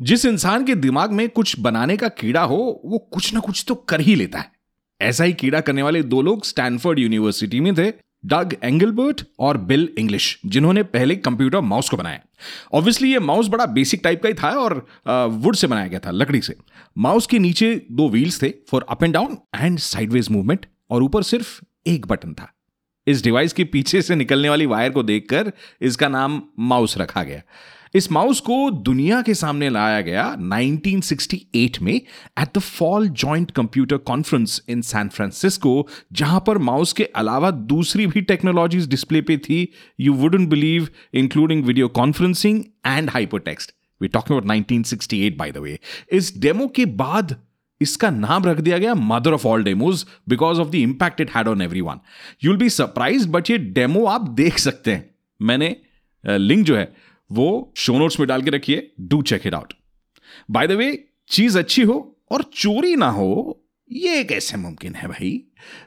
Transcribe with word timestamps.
जिस 0.00 0.24
इंसान 0.24 0.64
के 0.64 0.74
दिमाग 0.74 1.12
में 1.12 1.28
कुछ 1.28 1.58
बनाने 1.60 1.96
का 1.96 2.08
कीड़ा 2.08 2.42
हो, 2.42 2.80
वो 2.84 2.98
कुछ 2.98 3.32
ना 3.34 3.40
कुछ 3.40 3.64
तो 3.68 3.74
कर 3.74 4.00
ही 4.00 4.14
लेता 4.14 4.38
है। 4.38 4.50
ऐसा 5.00 5.24
ही 5.24 5.32
कीड़ा 5.32 5.60
करने 5.60 5.82
वाले 5.82 6.02
दो 6.02 6.22
लोग 6.22 6.44
स्टैनफोर्ड 6.44 6.98
यूनिवर्सिटी 6.98 7.60
में 7.60 7.74
थे, 7.74 7.90
डग 8.24 8.56
एंगलबर्ट 8.64 9.22
और 9.38 9.56
बिल 9.56 9.88
इंग्लिश, 9.98 10.38
जिन्होंने 10.46 10.82
पहले 10.82 11.16
कंप्यूटर 11.16 11.60
माउस 11.60 11.88
को 11.90 11.96
बनाया। 11.96 12.20
ऑब्वियसली 12.72 13.12
ये 13.12 13.18
माउस 13.18 13.48
बड़ा 13.48 13.66
बेसिक 13.66 14.00
टाइप 14.04 14.22
का 14.22 14.28
ही 14.28 14.34
था 14.34 14.50
और 14.50 14.74
वुड 15.30 15.56
से 15.56 15.66
बनाया 15.66 15.86
गया 15.86 15.98
था, 15.98 16.10
लकड़ी 16.10 16.40
से। 16.40 16.56
माउस 16.98 17.26
के 17.26 17.38
नीचे 17.38 17.74
दो 17.92 18.08
व्हील्स 18.08 18.42
थे 18.42 18.52
for 18.70 18.86
up 18.88 19.04
and 19.04 19.14
down 19.14 19.36
and 19.56 19.78
sideways 19.78 20.30
movement 20.30 20.66
और 20.90 21.02
ऊपर 21.02 21.22
सिर्फ़ 21.22 21.60
एक 21.86 22.06
बटन 22.06 22.32
था। 22.34 22.50
इस 23.06 23.22
डिवाइस 23.24 23.52
के 23.52 23.64
पीछे 23.64 24.02
से 24.02 24.14
निकलने 24.14 24.48
वाली 24.48 24.66
वायर 24.66 24.90
को 24.90 25.02
देखकर 25.02 25.52
इसका 25.80 26.08
नाम 26.08 26.42
माउस 26.58 26.96
रखा 26.98 27.22
गया। 27.22 27.42
इस 27.94 28.10
माउस 28.12 28.40
को 28.40 28.70
दुनिया 28.70 29.20
के 29.22 29.34
सामने 29.34 29.68
लाया 29.70 30.00
गया 30.00 30.24
1968 30.36 31.80
में 31.82 31.92
at 31.94 32.56
the 32.56 32.58
fall 32.58 33.08
joint 33.08 33.50
computer 33.50 33.96
conference 33.96 34.60
in 34.68 34.80
San 34.82 35.08
Francisco 35.08 35.86
जहाँ 36.12 36.42
पर 36.46 36.58
माउस 36.58 36.92
के 36.92 37.04
अलावा 37.04 37.50
दूसरी 37.50 38.06
भी 38.06 38.20
टेक्नोलॉजीज़ 38.22 38.88
डिस्प्ले 38.88 39.20
पे 39.20 39.36
थी। 39.38 39.68
You 40.00 40.12
wouldn't 40.12 40.48
believe 40.48 40.88
including 41.14 41.64
video 41.64 41.88
conferencing 41.88 42.62
and 42.86 43.10
hypertext 43.38 43.74
we 44.00 44.08
talking 44.08 44.38
about 44.38 44.56
1968 44.56 45.38
by 45.38 45.52
the 45.52 45.58
way 45.58 45.78
इस 46.12 46.32
डेमो 46.38 46.68
के 46.68 46.86
बाद 46.96 47.36
इसका 47.80 48.10
नाम 48.10 48.44
रख 48.44 48.60
दिया 48.60 48.78
गया 48.78 48.94
mother 48.94 49.32
of 49.32 49.46
all 49.46 49.64
demos 49.64 50.04
because 50.28 50.60
of 50.60 50.68
the 50.68 50.74
impact 50.74 51.20
it 51.20 51.30
had 51.36 51.48
on 51.48 51.62
everyone 51.80 52.00
you'll 52.44 52.56
be 52.56 52.70
surprised 52.70 53.28
but 53.28 53.50
ये 53.50 53.58
demo 53.58 54.04
आप 54.06 54.28
देख 54.28 54.58
सकते 54.58 54.90
हैं। 54.90 55.10
मैंने 55.40 55.76
लिंक 56.24 56.66
जो 56.66 56.76
है 56.76 56.92
वो 57.30 57.72
शो 57.76 57.98
नोट्स 57.98 58.18
में 58.20 58.26
डाल 58.28 58.42
के 58.42 58.50
रखिए 58.50 58.90
do 59.00 59.22
check 59.22 59.46
it 59.46 59.54
out 59.54 59.72
by 60.50 60.66
the 60.66 60.72
way 60.72 60.92
चीज़ 61.30 61.58
अच्छी 61.58 61.82
हो 61.82 61.94
और 62.32 62.42
चोरी 62.52 62.94
ना 62.96 63.08
हो, 63.08 63.60
ये 63.90 64.22
कैसे 64.24 64.56
मुमकिन 64.56 64.94
है 64.94 65.08
भाई। 65.08 65.30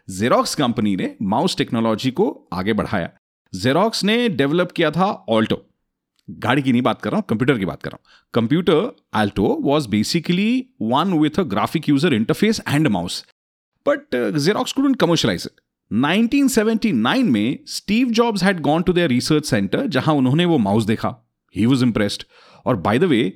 जेरोक्स 0.09 0.55
कंपनी 0.55 0.95
ने 0.95 1.15
माउस 1.23 1.57
टेक्नोलॉजी 1.57 2.11
को 2.11 2.29
आगे 2.53 2.73
बढ़ाया। 2.73 3.09
जेरोक्स 3.53 4.03
ने 4.03 4.27
डेवलप 4.29 4.71
किया 4.71 4.91
था 4.91 5.05
ऑल्टो 5.29 5.63
गाड़ी 6.27 6.61
की 6.61 6.71
नहीं 6.71 6.81
बात 6.81 7.01
कर 7.01 7.09
रहा 7.09 7.17
हूँ 7.17 7.25
कंप्यूटर 7.29 7.57
की 7.59 7.65
बात 7.65 7.81
कर 7.83 7.91
रहा 7.91 7.97
हूँ। 7.97 8.31
Computer 8.33 8.91
Alto 9.13 9.57
was 9.63 9.87
basically 9.89 10.65
one 10.83 11.13
with 11.19 11.39
a 11.39 11.43
graphic 11.45 11.89
user 11.89 12.13
interface 12.13 12.61
and 12.67 12.87
mouse 12.87 13.23
but 13.85 14.15
Xerox 14.37 14.73
couldn't 14.73 14.95
commercialise 14.95 15.45
it 15.45 15.61
1979 15.91 17.23
में 17.25 17.59
Steve 17.67 18.09
Jobs 18.11 18.43
had 18.43 18.59
gone 18.61 18.81
to 18.81 18.93
their 18.93 19.09
research 19.09 19.45
centre 19.45 19.87
जहाँ 19.87 20.15
उन्होंने 20.15 20.45
वो 20.45 20.57
माउस 20.57 20.83
देखा। 20.85 21.15
ही 21.59 21.65
वॉज़ 21.65 21.83
इम्प्रेस्ड 21.83 22.23
और 22.65 22.75
बाय 22.75 22.99
द 22.99 23.03
वे 23.03 23.33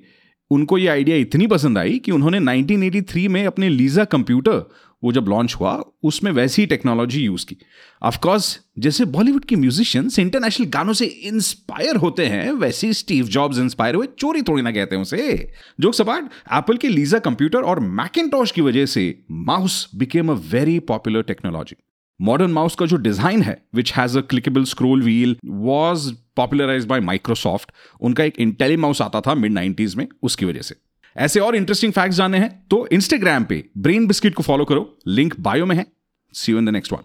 उनको 0.52 0.78
ये 0.78 0.88
idea 0.88 1.18
इतनी 1.18 1.48
पसंद 1.48 1.78
आई 1.78 2.00
कि 2.00 2.12
उन्होंने 2.12 2.40
1983 2.40 3.28
में 3.28 3.46
अपने 3.46 3.70
लीजा 3.70 4.06
कंप्यूटर 4.06 4.64
वो 5.04 5.12
जब 5.12 5.28
लॉन्च 5.28 5.56
हुआ, 5.56 5.72
उसमें 6.04 6.32
वैसी 6.32 6.62
ही 6.62 6.66
टेक्नोलॉजी 6.66 7.22
यूज़ 7.22 7.46
की। 7.46 7.56
ऑफकोर्स 8.02 8.60
जैसे 8.80 9.06
बॉलीवुड 9.06 9.46
के 9.46 9.56
म्यूजिशियंस 9.56 10.20
इंटरनेशनल 10.20 10.68
गानों 10.68 10.94
से 10.94 11.06
इंस्पायर 11.06 11.96
होते 11.96 12.26
हैं, 12.26 12.52
वैसे 12.52 12.88
ही 12.88 12.94
स्टीव 12.94 13.28
जॉब्स 13.28 13.60
इंस्पायर 13.60 13.96
हुए 13.96 14.08
चोरी 14.20 14.42
थोड़ी 14.42 14.64
ना 14.64 14.72
कहते 14.72 14.96
हैं 14.96 15.02
उसे। 15.02 15.48
जोक 15.80 15.94
सपाट 15.94 16.30
एप्पल 16.54 16.78
के 16.78 16.88
लीजा 16.88 17.20
कंप्यूटर 17.20 17.62
और 17.62 17.80
मैकिनटॉश 17.80 18.52
की 18.52 18.62
वजह 18.62 18.86
से 18.86 19.24
mouse 19.32 19.88
became 19.96 20.32
a 20.32 20.36
very 20.52 20.80
popular 20.80 21.22
technology 21.24 21.76
modern 22.20 22.52
mouse 22.52 22.76
का 22.76 22.86
जो 22.86 22.98
डिज़ाइन 22.98 23.42
है 23.42 23.62
which 23.76 23.94
has 23.94 24.18
a 24.18 24.22
clickable 24.22 24.64
scroll 24.64 25.04
wheel 25.04 25.36
was 25.46 26.12
popularise 26.38 26.86
by 26.86 27.00
Microsoft 27.00 27.72
उनका 28.02 28.24
एक 28.24 28.40
इंटेली 28.40 28.78
माउस 28.78 29.02
आता 29.02 29.22
था 29.22 29.34
मिड 29.36 29.52
नाइन्टीज 29.52 29.96
में, 29.96 30.08
उसकी 30.24 30.46
वजह 30.46 30.62
से। 30.62 30.76
ऐसे 31.16 31.40
और 31.40 31.56
इंटरेस्टिंग 31.56 31.94
फैक्ट्स 31.94 32.18
जाने 32.18 32.38
हैं 32.38 32.50
तो 32.68 32.88
इंस्टाग्राम 32.88 33.44
पे 33.44 33.64
ब्रेन 33.78 34.08
बिस्किट 34.08 34.36
को 34.36 34.44
फॉलो 34.44 34.66
करो 34.66 34.98
लिंक 35.08 35.40
बायो 35.40 35.66
में 35.66 35.76
है। 35.76 35.86
See 36.34 36.52
you 36.52 36.58
in 36.58 36.66
the 36.66 36.70
next 36.70 36.94
one 36.94 37.04